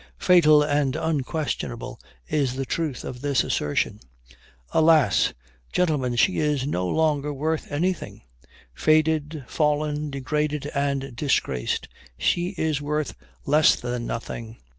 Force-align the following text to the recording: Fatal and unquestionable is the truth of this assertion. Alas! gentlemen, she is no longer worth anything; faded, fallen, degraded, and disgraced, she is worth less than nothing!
Fatal 0.17 0.63
and 0.63 0.95
unquestionable 0.95 1.99
is 2.27 2.55
the 2.55 2.65
truth 2.65 3.03
of 3.03 3.21
this 3.21 3.43
assertion. 3.43 3.99
Alas! 4.71 5.35
gentlemen, 5.71 6.15
she 6.15 6.39
is 6.39 6.65
no 6.65 6.87
longer 6.87 7.31
worth 7.31 7.71
anything; 7.71 8.23
faded, 8.73 9.43
fallen, 9.47 10.09
degraded, 10.09 10.65
and 10.73 11.15
disgraced, 11.15 11.87
she 12.17 12.55
is 12.57 12.81
worth 12.81 13.13
less 13.45 13.75
than 13.75 14.07
nothing! 14.07 14.57